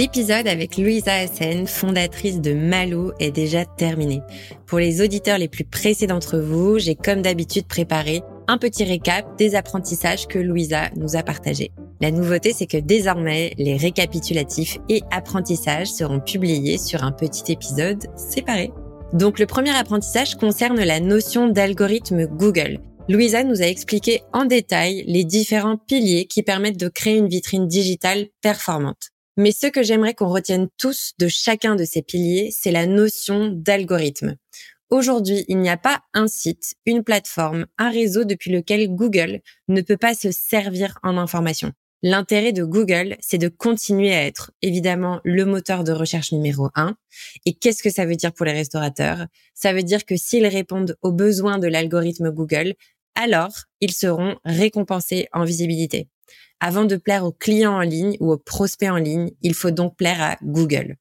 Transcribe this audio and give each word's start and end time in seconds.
L'épisode 0.00 0.48
avec 0.48 0.78
Louisa 0.78 1.12
Hassen, 1.12 1.66
fondatrice 1.66 2.40
de 2.40 2.54
Malou, 2.54 3.12
est 3.20 3.32
déjà 3.32 3.66
terminé. 3.66 4.22
Pour 4.64 4.78
les 4.78 5.02
auditeurs 5.02 5.36
les 5.36 5.46
plus 5.46 5.66
pressés 5.66 6.06
d'entre 6.06 6.38
vous, 6.38 6.78
j'ai 6.78 6.94
comme 6.94 7.20
d'habitude 7.20 7.66
préparé 7.66 8.22
un 8.48 8.56
petit 8.56 8.84
récap 8.84 9.36
des 9.36 9.54
apprentissages 9.56 10.26
que 10.26 10.38
Louisa 10.38 10.88
nous 10.96 11.16
a 11.16 11.22
partagés. 11.22 11.70
La 12.00 12.10
nouveauté, 12.10 12.54
c'est 12.54 12.66
que 12.66 12.78
désormais, 12.78 13.52
les 13.58 13.76
récapitulatifs 13.76 14.78
et 14.88 15.02
apprentissages 15.10 15.88
seront 15.88 16.20
publiés 16.20 16.78
sur 16.78 17.04
un 17.04 17.12
petit 17.12 17.52
épisode 17.52 18.06
séparé. 18.16 18.72
Donc 19.12 19.38
le 19.38 19.44
premier 19.44 19.76
apprentissage 19.76 20.36
concerne 20.36 20.82
la 20.82 21.00
notion 21.00 21.46
d'algorithme 21.48 22.24
Google. 22.24 22.78
Louisa 23.10 23.44
nous 23.44 23.60
a 23.60 23.66
expliqué 23.66 24.22
en 24.32 24.46
détail 24.46 25.04
les 25.06 25.24
différents 25.24 25.76
piliers 25.76 26.24
qui 26.24 26.42
permettent 26.42 26.80
de 26.80 26.88
créer 26.88 27.18
une 27.18 27.28
vitrine 27.28 27.68
digitale 27.68 28.28
performante. 28.40 29.10
Mais 29.42 29.52
ce 29.52 29.68
que 29.68 29.82
j'aimerais 29.82 30.12
qu'on 30.12 30.28
retienne 30.28 30.68
tous 30.76 31.14
de 31.18 31.26
chacun 31.26 31.74
de 31.74 31.84
ces 31.84 32.02
piliers, 32.02 32.50
c'est 32.52 32.70
la 32.70 32.84
notion 32.84 33.48
d'algorithme. 33.50 34.36
Aujourd'hui, 34.90 35.46
il 35.48 35.56
n'y 35.60 35.70
a 35.70 35.78
pas 35.78 36.02
un 36.12 36.28
site, 36.28 36.74
une 36.84 37.02
plateforme, 37.02 37.64
un 37.78 37.88
réseau 37.88 38.24
depuis 38.24 38.50
lequel 38.50 38.94
Google 38.94 39.40
ne 39.68 39.80
peut 39.80 39.96
pas 39.96 40.12
se 40.12 40.30
servir 40.30 40.98
en 41.02 41.16
information. 41.16 41.72
L'intérêt 42.02 42.52
de 42.52 42.64
Google, 42.64 43.16
c'est 43.20 43.38
de 43.38 43.48
continuer 43.48 44.12
à 44.12 44.26
être 44.26 44.52
évidemment 44.60 45.22
le 45.24 45.46
moteur 45.46 45.84
de 45.84 45.92
recherche 45.92 46.32
numéro 46.32 46.68
un. 46.74 46.94
Et 47.46 47.54
qu'est-ce 47.54 47.82
que 47.82 47.88
ça 47.88 48.04
veut 48.04 48.16
dire 48.16 48.34
pour 48.34 48.44
les 48.44 48.52
restaurateurs? 48.52 49.24
Ça 49.54 49.72
veut 49.72 49.82
dire 49.82 50.04
que 50.04 50.18
s'ils 50.18 50.48
répondent 50.48 50.98
aux 51.00 51.12
besoins 51.12 51.58
de 51.58 51.66
l'algorithme 51.66 52.30
Google, 52.30 52.74
alors 53.14 53.54
ils 53.80 53.94
seront 53.94 54.36
récompensés 54.44 55.28
en 55.32 55.44
visibilité. 55.44 56.10
Avant 56.60 56.84
de 56.84 56.96
plaire 56.96 57.24
aux 57.24 57.32
clients 57.32 57.76
en 57.76 57.80
ligne 57.80 58.16
ou 58.20 58.30
aux 58.32 58.38
prospects 58.38 58.90
en 58.90 58.96
ligne, 58.96 59.30
il 59.40 59.54
faut 59.54 59.70
donc 59.70 59.96
plaire 59.96 60.20
à 60.20 60.36
Google. 60.42 60.96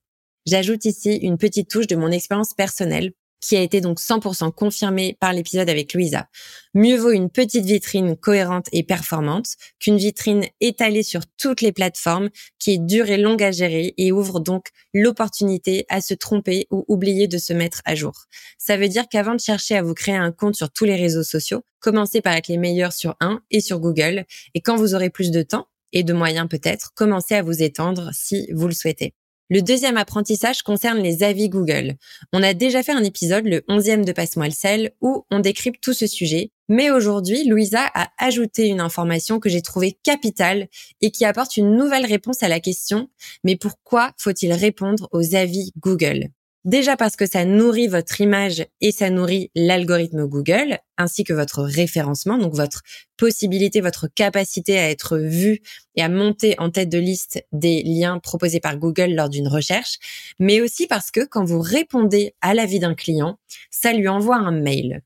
J'ajoute 0.45 0.85
ici 0.85 1.15
une 1.17 1.37
petite 1.37 1.69
touche 1.69 1.87
de 1.87 1.97
mon 1.97 2.11
expérience 2.11 2.53
personnelle 2.53 3.11
qui 3.41 3.55
a 3.55 3.61
été 3.61 3.81
donc 3.81 3.99
100% 3.99 4.51
confirmée 4.53 5.17
par 5.19 5.33
l'épisode 5.33 5.69
avec 5.69 5.93
Louisa. 5.93 6.27
Mieux 6.73 6.97
vaut 6.97 7.11
une 7.11 7.29
petite 7.29 7.65
vitrine 7.65 8.15
cohérente 8.15 8.67
et 8.71 8.83
performante 8.83 9.55
qu'une 9.79 9.97
vitrine 9.97 10.45
étalée 10.61 11.03
sur 11.03 11.21
toutes 11.37 11.61
les 11.61 11.71
plateformes 11.71 12.29
qui 12.59 12.73
est 12.73 12.77
dure 12.77 13.09
et 13.09 13.17
longue 13.17 13.43
à 13.43 13.51
gérer 13.51 13.93
et 13.97 14.11
ouvre 14.11 14.39
donc 14.39 14.67
l'opportunité 14.93 15.85
à 15.89 16.01
se 16.01 16.13
tromper 16.13 16.67
ou 16.71 16.85
oublier 16.87 17.27
de 17.27 17.37
se 17.37 17.53
mettre 17.53 17.81
à 17.85 17.95
jour. 17.95 18.13
Ça 18.57 18.77
veut 18.77 18.89
dire 18.89 19.05
qu'avant 19.09 19.35
de 19.35 19.39
chercher 19.39 19.75
à 19.75 19.81
vous 19.81 19.93
créer 19.93 20.15
un 20.15 20.31
compte 20.31 20.55
sur 20.55 20.71
tous 20.71 20.85
les 20.85 20.95
réseaux 20.95 21.23
sociaux, 21.23 21.63
commencez 21.79 22.21
par 22.21 22.33
être 22.33 22.47
les 22.47 22.57
meilleurs 22.57 22.93
sur 22.93 23.15
un 23.19 23.41
et 23.51 23.61
sur 23.61 23.79
Google 23.79 24.25
et 24.53 24.61
quand 24.61 24.75
vous 24.75 24.95
aurez 24.95 25.09
plus 25.09 25.31
de 25.31 25.41
temps 25.41 25.67
et 25.91 26.03
de 26.03 26.13
moyens 26.13 26.47
peut-être, 26.47 26.91
commencez 26.93 27.35
à 27.35 27.41
vous 27.41 27.63
étendre 27.63 28.09
si 28.13 28.47
vous 28.53 28.67
le 28.67 28.73
souhaitez. 28.73 29.13
Le 29.49 29.63
deuxième 29.63 29.97
apprentissage 29.97 30.61
concerne 30.61 30.99
les 30.99 31.23
avis 31.23 31.49
Google. 31.49 31.95
On 32.33 32.43
a 32.43 32.53
déjà 32.53 32.83
fait 32.83 32.91
un 32.91 33.03
épisode, 33.03 33.45
le 33.45 33.61
11e 33.61 34.05
de 34.05 34.11
Passe-moi 34.11 34.45
le 34.45 34.51
sel, 34.51 34.91
où 35.01 35.25
on 35.31 35.39
décrypte 35.39 35.81
tout 35.81 35.93
ce 35.93 36.05
sujet. 36.05 36.51
Mais 36.67 36.91
aujourd'hui, 36.91 37.45
Louisa 37.45 37.89
a 37.95 38.09
ajouté 38.19 38.67
une 38.67 38.79
information 38.79 39.39
que 39.39 39.49
j'ai 39.49 39.63
trouvée 39.63 39.97
capitale 40.03 40.67
et 41.01 41.09
qui 41.09 41.25
apporte 41.25 41.57
une 41.57 41.75
nouvelle 41.75 42.05
réponse 42.05 42.43
à 42.43 42.47
la 42.47 42.59
question, 42.59 43.09
mais 43.43 43.55
pourquoi 43.55 44.11
faut-il 44.17 44.53
répondre 44.53 45.09
aux 45.11 45.35
avis 45.35 45.71
Google? 45.79 46.29
Déjà 46.65 46.97
parce 46.97 47.15
que 47.15 47.25
ça 47.25 47.45
nourrit 47.45 47.87
votre 47.87 48.19
image 48.19 48.65
et 48.81 48.91
ça 48.91 49.09
nourrit 49.09 49.49
l'algorithme 49.55 50.25
Google, 50.27 50.77
ainsi 50.97 51.23
que 51.23 51.31
votre 51.31 51.63
référencement, 51.63 52.37
donc 52.37 52.53
votre 52.53 52.81
possibilité, 53.15 53.79
votre 53.79 54.07
capacité 54.13 54.77
à 54.77 54.89
être 54.89 55.17
vu 55.17 55.61
et 55.95 56.01
à 56.01 56.09
monter 56.09 56.55
en 56.59 56.69
tête 56.69 56.89
de 56.89 56.97
liste 56.97 57.41
des 57.53 57.81
liens 57.83 58.19
proposés 58.19 58.59
par 58.59 58.77
Google 58.77 59.13
lors 59.13 59.29
d'une 59.29 59.47
recherche, 59.47 59.99
mais 60.37 60.59
aussi 60.59 60.85
parce 60.85 61.11
que 61.11 61.25
quand 61.25 61.45
vous 61.45 61.61
répondez 61.61 62.35
à 62.41 62.53
l'avis 62.53 62.79
d'un 62.79 62.93
client, 62.93 63.39
ça 63.71 63.93
lui 63.93 64.09
envoie 64.09 64.37
un 64.37 64.51
mail. 64.51 65.01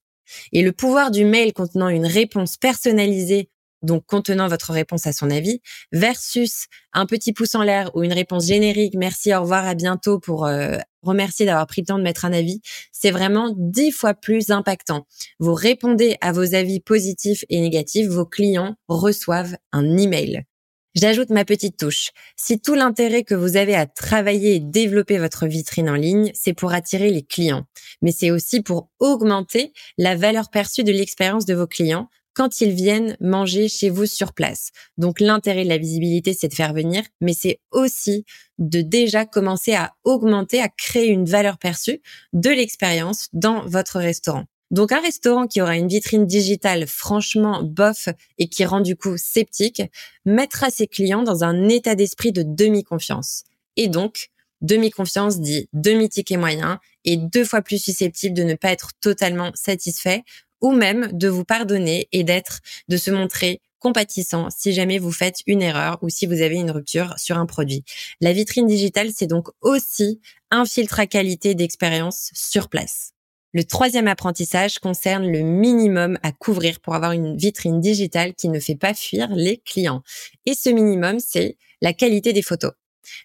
Et 0.53 0.63
le 0.63 0.71
pouvoir 0.71 1.11
du 1.11 1.23
mail 1.23 1.53
contenant 1.53 1.89
une 1.89 2.07
réponse 2.07 2.57
personnalisée 2.57 3.49
donc 3.83 4.05
contenant 4.05 4.47
votre 4.47 4.71
réponse 4.71 5.05
à 5.05 5.13
son 5.13 5.29
avis, 5.29 5.61
versus 5.91 6.65
un 6.93 7.05
petit 7.05 7.33
pouce 7.33 7.55
en 7.55 7.63
l'air 7.63 7.91
ou 7.95 8.03
une 8.03 8.13
réponse 8.13 8.47
générique, 8.47 8.95
merci, 8.97 9.33
au 9.35 9.41
revoir, 9.41 9.65
à 9.65 9.75
bientôt 9.75 10.19
pour 10.19 10.45
euh, 10.45 10.77
remercier 11.01 11.45
d'avoir 11.45 11.67
pris 11.67 11.81
le 11.81 11.87
temps 11.87 11.97
de 11.97 12.03
mettre 12.03 12.25
un 12.25 12.33
avis, 12.33 12.61
c'est 12.91 13.11
vraiment 13.11 13.53
dix 13.57 13.91
fois 13.91 14.13
plus 14.13 14.49
impactant. 14.49 15.05
Vous 15.39 15.53
répondez 15.53 16.17
à 16.21 16.31
vos 16.31 16.55
avis 16.55 16.79
positifs 16.79 17.43
et 17.49 17.59
négatifs, 17.59 18.07
vos 18.07 18.25
clients 18.25 18.75
reçoivent 18.87 19.55
un 19.71 19.97
email. 19.97 20.43
J'ajoute 20.95 21.31
ma 21.31 21.43
petite 21.43 21.77
touche. 21.77 22.11
Si 22.37 22.59
tout 22.59 22.75
l'intérêt 22.75 23.23
que 23.23 23.33
vous 23.33 23.57
avez 23.57 23.73
à 23.73 23.87
travailler 23.87 24.55
et 24.55 24.59
développer 24.59 25.17
votre 25.17 25.47
vitrine 25.47 25.89
en 25.89 25.95
ligne, 25.95 26.31
c'est 26.35 26.53
pour 26.53 26.71
attirer 26.71 27.09
les 27.09 27.23
clients, 27.23 27.65
mais 28.03 28.11
c'est 28.11 28.29
aussi 28.29 28.61
pour 28.61 28.89
augmenter 28.99 29.73
la 29.97 30.15
valeur 30.15 30.51
perçue 30.51 30.83
de 30.83 30.91
l'expérience 30.91 31.45
de 31.45 31.55
vos 31.55 31.65
clients 31.65 32.09
quand 32.33 32.61
ils 32.61 32.71
viennent 32.71 33.17
manger 33.19 33.67
chez 33.67 33.89
vous 33.89 34.05
sur 34.05 34.33
place. 34.33 34.69
Donc 34.97 35.19
l'intérêt 35.19 35.63
de 35.63 35.69
la 35.69 35.77
visibilité, 35.77 36.33
c'est 36.33 36.47
de 36.47 36.53
faire 36.53 36.73
venir, 36.73 37.03
mais 37.21 37.33
c'est 37.33 37.59
aussi 37.71 38.25
de 38.57 38.81
déjà 38.81 39.25
commencer 39.25 39.73
à 39.73 39.93
augmenter, 40.03 40.61
à 40.61 40.69
créer 40.69 41.07
une 41.07 41.25
valeur 41.25 41.57
perçue 41.57 42.01
de 42.33 42.49
l'expérience 42.49 43.27
dans 43.33 43.65
votre 43.65 43.99
restaurant. 43.99 44.45
Donc 44.71 44.91
un 44.91 45.01
restaurant 45.01 45.45
qui 45.45 45.61
aura 45.61 45.77
une 45.77 45.87
vitrine 45.87 46.25
digitale 46.25 46.87
franchement 46.87 47.61
bof 47.61 48.09
et 48.39 48.47
qui 48.47 48.65
rend 48.65 48.81
du 48.81 48.95
coup 48.95 49.17
sceptique 49.17 49.83
mettra 50.25 50.71
ses 50.71 50.87
clients 50.87 51.21
dans 51.21 51.43
un 51.43 51.69
état 51.69 51.93
d'esprit 51.93 52.31
de 52.31 52.41
demi-confiance. 52.43 53.43
Et 53.75 53.87
donc, 53.87 54.29
demi-confiance 54.61 55.39
dit 55.39 55.69
demi-ticket 55.73 56.37
moyen 56.37 56.79
et 57.05 57.17
deux 57.17 57.45
fois 57.45 57.61
plus 57.61 57.77
susceptible 57.77 58.35
de 58.35 58.43
ne 58.43 58.55
pas 58.55 58.71
être 58.71 58.91
totalement 58.99 59.51
satisfait 59.53 60.23
ou 60.63 60.71
même 60.71 61.11
de 61.11 61.27
vous 61.27 61.43
pardonner 61.43 62.07
et 62.11 62.23
d'être, 62.23 62.61
de 62.87 62.97
se 62.97 63.11
montrer 63.11 63.61
compatissant 63.77 64.47
si 64.49 64.71
jamais 64.71 64.97
vous 64.97 65.11
faites 65.11 65.41
une 65.45 65.61
erreur 65.61 65.99
ou 66.01 66.09
si 66.09 66.25
vous 66.25 66.41
avez 66.41 66.55
une 66.55 66.71
rupture 66.71 67.13
sur 67.17 67.37
un 67.37 67.45
produit. 67.45 67.83
La 68.21 68.31
vitrine 68.33 68.65
digitale, 68.65 69.09
c'est 69.13 69.27
donc 69.27 69.49
aussi 69.61 70.21
un 70.49 70.65
filtre 70.65 70.99
à 71.01 71.05
qualité 71.05 71.53
d'expérience 71.53 72.31
sur 72.33 72.69
place. 72.69 73.11
Le 73.51 73.65
troisième 73.65 74.07
apprentissage 74.07 74.79
concerne 74.79 75.29
le 75.29 75.41
minimum 75.41 76.17
à 76.23 76.31
couvrir 76.31 76.79
pour 76.79 76.95
avoir 76.95 77.11
une 77.11 77.37
vitrine 77.37 77.81
digitale 77.81 78.33
qui 78.33 78.49
ne 78.49 78.59
fait 78.59 78.75
pas 78.75 78.95
fuir 78.95 79.27
les 79.35 79.57
clients. 79.57 80.01
Et 80.47 80.55
ce 80.55 80.69
minimum, 80.69 81.19
c'est 81.19 81.57
la 81.81 81.93
qualité 81.93 82.33
des 82.33 82.41
photos. 82.41 82.71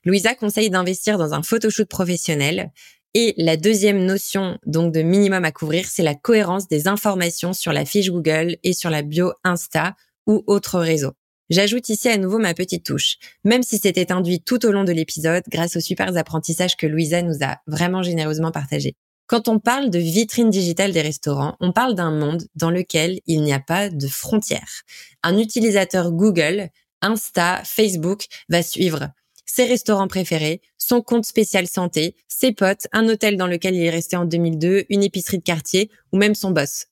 Louisa 0.04 0.34
conseille 0.34 0.70
d'investir 0.70 1.16
dans 1.16 1.32
un 1.32 1.42
photoshoot 1.42 1.88
professionnel. 1.88 2.72
Et 3.14 3.34
la 3.36 3.56
deuxième 3.56 4.04
notion 4.04 4.58
donc 4.66 4.92
de 4.92 5.02
minimum 5.02 5.44
à 5.44 5.52
couvrir, 5.52 5.86
c'est 5.88 6.02
la 6.02 6.14
cohérence 6.14 6.68
des 6.68 6.88
informations 6.88 7.52
sur 7.52 7.72
la 7.72 7.84
fiche 7.84 8.10
Google 8.10 8.56
et 8.62 8.72
sur 8.72 8.90
la 8.90 9.02
bio 9.02 9.32
Insta 9.44 9.96
ou 10.26 10.44
autre 10.46 10.78
réseau. 10.78 11.12
J'ajoute 11.50 11.88
ici 11.88 12.10
à 12.10 12.18
nouveau 12.18 12.38
ma 12.38 12.52
petite 12.52 12.84
touche. 12.84 13.16
Même 13.44 13.62
si 13.62 13.78
c'était 13.78 14.12
induit 14.12 14.42
tout 14.42 14.66
au 14.66 14.70
long 14.70 14.84
de 14.84 14.92
l'épisode 14.92 15.42
grâce 15.48 15.76
aux 15.76 15.80
super 15.80 16.14
apprentissages 16.14 16.76
que 16.76 16.86
Louisa 16.86 17.22
nous 17.22 17.38
a 17.42 17.56
vraiment 17.66 18.02
généreusement 18.02 18.52
partagés. 18.52 18.96
Quand 19.26 19.48
on 19.48 19.58
parle 19.58 19.90
de 19.90 19.98
vitrine 19.98 20.50
digitale 20.50 20.92
des 20.92 21.00
restaurants, 21.00 21.56
on 21.60 21.72
parle 21.72 21.94
d'un 21.94 22.10
monde 22.10 22.44
dans 22.54 22.70
lequel 22.70 23.20
il 23.26 23.42
n'y 23.42 23.52
a 23.52 23.60
pas 23.60 23.88
de 23.88 24.06
frontières. 24.06 24.82
Un 25.22 25.38
utilisateur 25.38 26.12
Google, 26.12 26.68
Insta, 27.00 27.62
Facebook 27.64 28.26
va 28.48 28.62
suivre 28.62 29.08
ses 29.48 29.64
restaurants 29.64 30.06
préférés, 30.06 30.60
son 30.76 31.02
compte 31.02 31.24
spécial 31.24 31.66
santé, 31.66 32.14
ses 32.28 32.52
potes, 32.52 32.86
un 32.92 33.08
hôtel 33.08 33.36
dans 33.36 33.46
lequel 33.46 33.74
il 33.74 33.82
est 33.82 33.90
resté 33.90 34.16
en 34.16 34.24
2002, 34.24 34.84
une 34.90 35.02
épicerie 35.02 35.38
de 35.38 35.42
quartier 35.42 35.90
ou 36.12 36.18
même 36.18 36.34
son 36.34 36.52
boss. 36.52 36.86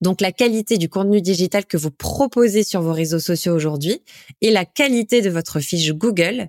Donc 0.00 0.20
la 0.20 0.32
qualité 0.32 0.76
du 0.76 0.88
contenu 0.88 1.20
digital 1.20 1.66
que 1.66 1.76
vous 1.76 1.90
proposez 1.90 2.64
sur 2.64 2.82
vos 2.82 2.92
réseaux 2.92 3.18
sociaux 3.18 3.54
aujourd'hui 3.54 4.02
et 4.40 4.50
la 4.50 4.64
qualité 4.64 5.20
de 5.20 5.30
votre 5.30 5.60
fiche 5.60 5.92
Google 5.92 6.48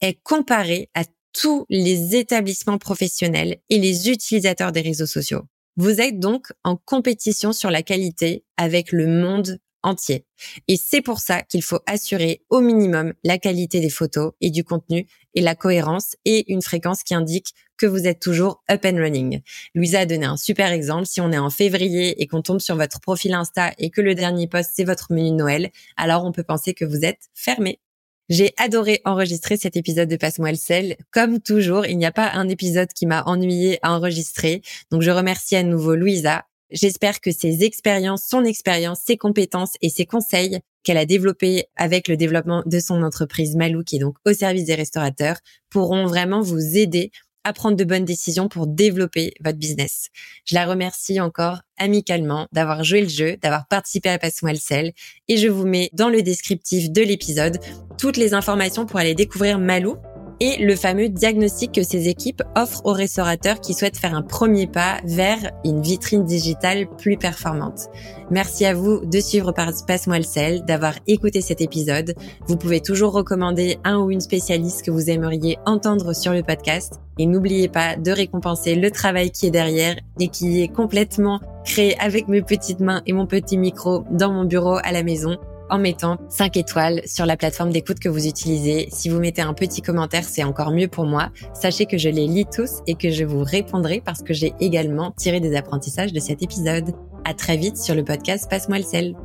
est 0.00 0.18
comparée 0.22 0.88
à 0.94 1.04
tous 1.32 1.66
les 1.68 2.16
établissements 2.16 2.78
professionnels 2.78 3.58
et 3.70 3.78
les 3.78 4.10
utilisateurs 4.10 4.72
des 4.72 4.82
réseaux 4.82 5.06
sociaux. 5.06 5.42
Vous 5.76 6.00
êtes 6.00 6.20
donc 6.20 6.52
en 6.64 6.76
compétition 6.76 7.52
sur 7.52 7.70
la 7.70 7.82
qualité 7.82 8.44
avec 8.56 8.92
le 8.92 9.06
monde 9.06 9.58
entier. 9.82 10.26
Et 10.68 10.76
c'est 10.76 11.02
pour 11.02 11.18
ça 11.18 11.42
qu'il 11.42 11.62
faut 11.62 11.80
assurer 11.86 12.42
au 12.50 12.60
minimum 12.60 13.12
la 13.24 13.38
qualité 13.38 13.80
des 13.80 13.90
photos 13.90 14.32
et 14.40 14.50
du 14.50 14.64
contenu 14.64 15.06
et 15.34 15.40
la 15.40 15.54
cohérence 15.54 16.16
et 16.24 16.50
une 16.52 16.62
fréquence 16.62 17.02
qui 17.02 17.14
indique 17.14 17.54
que 17.76 17.86
vous 17.86 18.06
êtes 18.06 18.20
toujours 18.20 18.62
up 18.70 18.84
and 18.84 18.96
running. 18.96 19.40
Louisa 19.74 20.00
a 20.00 20.06
donné 20.06 20.26
un 20.26 20.36
super 20.36 20.70
exemple. 20.72 21.06
Si 21.06 21.20
on 21.20 21.32
est 21.32 21.38
en 21.38 21.50
février 21.50 22.22
et 22.22 22.26
qu'on 22.26 22.42
tombe 22.42 22.60
sur 22.60 22.76
votre 22.76 23.00
profil 23.00 23.34
Insta 23.34 23.72
et 23.78 23.90
que 23.90 24.00
le 24.00 24.14
dernier 24.14 24.46
post 24.46 24.70
c'est 24.74 24.84
votre 24.84 25.12
menu 25.12 25.30
de 25.30 25.36
Noël, 25.36 25.70
alors 25.96 26.24
on 26.24 26.32
peut 26.32 26.44
penser 26.44 26.74
que 26.74 26.84
vous 26.84 27.04
êtes 27.04 27.30
fermé. 27.34 27.80
J'ai 28.28 28.54
adoré 28.56 29.02
enregistrer 29.04 29.56
cet 29.56 29.76
épisode 29.76 30.08
de 30.08 30.16
Passe-moi 30.16 30.50
le 30.50 30.56
sel. 30.56 30.96
Comme 31.10 31.40
toujours, 31.40 31.84
il 31.86 31.98
n'y 31.98 32.06
a 32.06 32.12
pas 32.12 32.30
un 32.32 32.48
épisode 32.48 32.88
qui 32.94 33.04
m'a 33.04 33.22
ennuyé 33.24 33.78
à 33.82 33.92
enregistrer. 33.92 34.62
Donc 34.90 35.02
je 35.02 35.10
remercie 35.10 35.56
à 35.56 35.62
nouveau 35.62 35.96
Louisa. 35.96 36.44
J'espère 36.72 37.20
que 37.20 37.30
ses 37.30 37.64
expériences, 37.64 38.24
son 38.28 38.44
expérience, 38.44 39.00
ses 39.06 39.16
compétences 39.16 39.74
et 39.82 39.90
ses 39.90 40.06
conseils 40.06 40.60
qu'elle 40.82 40.96
a 40.96 41.06
développés 41.06 41.66
avec 41.76 42.08
le 42.08 42.16
développement 42.16 42.62
de 42.66 42.80
son 42.80 43.02
entreprise 43.02 43.54
Malou, 43.56 43.84
qui 43.84 43.96
est 43.96 44.00
donc 44.00 44.16
au 44.26 44.32
service 44.32 44.64
des 44.64 44.74
restaurateurs, 44.74 45.36
pourront 45.70 46.06
vraiment 46.06 46.40
vous 46.40 46.76
aider 46.76 47.10
à 47.44 47.52
prendre 47.52 47.76
de 47.76 47.84
bonnes 47.84 48.04
décisions 48.04 48.48
pour 48.48 48.66
développer 48.66 49.34
votre 49.44 49.58
business. 49.58 50.08
Je 50.44 50.54
la 50.54 50.64
remercie 50.64 51.20
encore 51.20 51.60
amicalement 51.76 52.46
d'avoir 52.52 52.84
joué 52.84 53.02
le 53.02 53.08
jeu, 53.08 53.36
d'avoir 53.36 53.66
participé 53.66 54.08
à 54.10 54.18
Passe-moi 54.18 54.52
le 54.52 54.58
sel 54.58 54.92
et 55.28 55.36
je 55.36 55.48
vous 55.48 55.66
mets 55.66 55.90
dans 55.92 56.08
le 56.08 56.22
descriptif 56.22 56.90
de 56.90 57.02
l'épisode 57.02 57.58
toutes 57.98 58.16
les 58.16 58.34
informations 58.34 58.86
pour 58.86 58.98
aller 59.00 59.14
découvrir 59.14 59.58
Malou 59.58 59.96
et 60.42 60.56
le 60.56 60.74
fameux 60.74 61.08
diagnostic 61.08 61.70
que 61.70 61.84
ces 61.84 62.08
équipes 62.08 62.42
offrent 62.56 62.84
aux 62.84 62.92
restaurateurs 62.92 63.60
qui 63.60 63.74
souhaitent 63.74 63.96
faire 63.96 64.16
un 64.16 64.22
premier 64.22 64.66
pas 64.66 64.96
vers 65.04 65.38
une 65.64 65.80
vitrine 65.80 66.24
digitale 66.24 66.88
plus 66.98 67.16
performante. 67.16 67.82
Merci 68.28 68.66
à 68.66 68.74
vous 68.74 69.06
de 69.06 69.20
suivre 69.20 69.52
par 69.52 69.70
Passe-moi 69.86 70.18
d'avoir 70.66 70.94
écouté 71.06 71.42
cet 71.42 71.60
épisode. 71.60 72.16
Vous 72.48 72.56
pouvez 72.56 72.80
toujours 72.80 73.12
recommander 73.12 73.78
un 73.84 73.98
ou 74.00 74.10
une 74.10 74.20
spécialiste 74.20 74.82
que 74.84 74.90
vous 74.90 75.10
aimeriez 75.10 75.58
entendre 75.64 76.12
sur 76.12 76.32
le 76.32 76.42
podcast. 76.42 76.94
Et 77.20 77.26
n'oubliez 77.26 77.68
pas 77.68 77.94
de 77.94 78.10
récompenser 78.10 78.74
le 78.74 78.90
travail 78.90 79.30
qui 79.30 79.46
est 79.46 79.52
derrière 79.52 79.94
et 80.18 80.26
qui 80.26 80.60
est 80.60 80.68
complètement 80.68 81.38
créé 81.64 81.96
avec 82.00 82.26
mes 82.26 82.42
petites 82.42 82.80
mains 82.80 83.02
et 83.06 83.12
mon 83.12 83.26
petit 83.26 83.58
micro 83.58 84.02
dans 84.10 84.32
mon 84.32 84.44
bureau 84.44 84.78
à 84.82 84.90
la 84.90 85.04
maison 85.04 85.38
en 85.70 85.78
mettant 85.78 86.18
5 86.28 86.56
étoiles 86.56 87.00
sur 87.06 87.26
la 87.26 87.36
plateforme 87.36 87.70
d'écoute 87.70 87.98
que 87.98 88.08
vous 88.08 88.26
utilisez. 88.26 88.88
Si 88.90 89.08
vous 89.08 89.18
mettez 89.18 89.42
un 89.42 89.54
petit 89.54 89.82
commentaire, 89.82 90.24
c'est 90.24 90.44
encore 90.44 90.70
mieux 90.70 90.88
pour 90.88 91.06
moi. 91.06 91.30
Sachez 91.54 91.86
que 91.86 91.98
je 91.98 92.08
les 92.08 92.26
lis 92.26 92.46
tous 92.46 92.80
et 92.86 92.94
que 92.94 93.10
je 93.10 93.24
vous 93.24 93.42
répondrai 93.42 94.02
parce 94.04 94.22
que 94.22 94.34
j'ai 94.34 94.54
également 94.60 95.12
tiré 95.12 95.40
des 95.40 95.56
apprentissages 95.56 96.12
de 96.12 96.20
cet 96.20 96.42
épisode. 96.42 96.92
À 97.24 97.34
très 97.34 97.56
vite 97.56 97.76
sur 97.76 97.94
le 97.94 98.04
podcast 98.04 98.48
Passe-moi 98.50 98.78
le 98.78 98.84
sel. 98.84 99.16